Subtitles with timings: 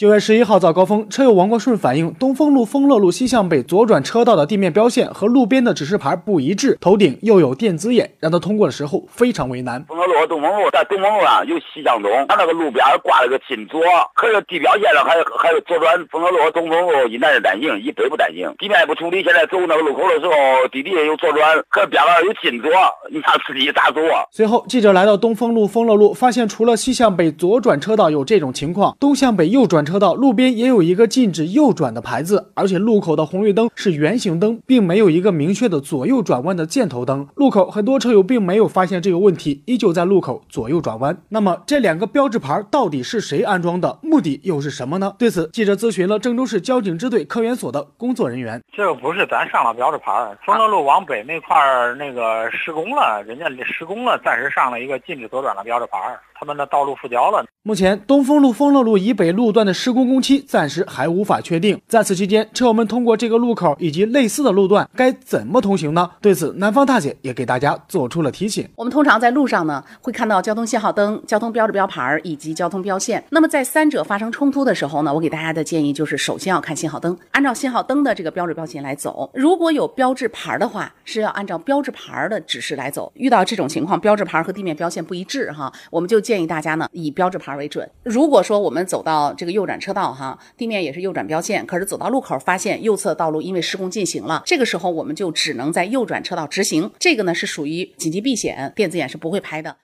[0.00, 9.84] 九月十一号早高峰，车友王国顺反映，东风路丰乐路西向北左转车道的地面标线和路边的指示牌不一致，头顶又有电子眼，让他通过的时候非常为难。
[9.84, 13.78] 丰乐路和东风路在东风路上有西向东，他那个路边挂了个禁左，
[14.14, 18.50] 可是地标线上还有还有左转丰乐路和东风路以南是单行，以北不单行。
[18.56, 20.32] 地面不处理，现在走那个路口的时候，
[20.72, 22.70] 地底下有左转，可是边上有禁左，
[23.12, 24.24] 你看司机咋走啊？
[24.32, 37.26] 随后，记者来到东风路丰乐路，发现除了西向北左转车道有这种情况，东向北右转车车道路边也有一个禁止右转的牌子，而且路口的红绿灯是圆形灯，并没有一个明确的左右转弯的箭头灯。
[37.34, 41.20] 路口很多车友并没有发现这个问题，依旧在路口左右转弯。
[41.30, 43.98] 那么这两个标志牌到底是谁安装的？
[44.02, 45.12] 目的又是什么呢？
[45.18, 48.62] 对此，记者咨询了郑州市交警支队科员所的工作人员。
[48.72, 50.12] 这个不是咱上了标志牌，
[50.46, 55.98] 丰乐路往北那块儿那个施工了，人家施工了，暂时上了一个禁止左转的标志牌。
[56.34, 57.44] 他们的道路复交了。
[57.62, 61.78] 目前，东风路丰乐路以北路段的施工工期暂时还无法确定。
[61.86, 66.10] 在此期间，车友们通过这个路口以及类似的路段该怎么通行呢？
[66.22, 68.66] 对此，南方大姐也给大家做出了提醒。
[68.76, 73.22] 我们通常在路上呢，会看到交通信号灯、交通标志标牌以及交通标线。
[73.28, 79.30] 那么在三者发生冲突的时候呢，我给大家的建议就是，首先要看信号灯，按照信号灯的这个标志标线来走。
[79.34, 83.12] 如果有标志牌的话，是要按照标志牌的指示来走。
[83.16, 86.70] 遇到这种情况，标志牌和地面标线不一致哈，我们就建议大家。
[86.76, 87.88] 呢，以标志牌牌为准。
[88.02, 96.90] 如果说我们走到这个右转车道，哈，地面也是右转标线，可是走到路口发现右侧道路因为施工进行了，这个时候我们就只能在右转车道直行。
[96.98, 99.76] 这个呢是属于紧急避险，电子眼是不会拍的。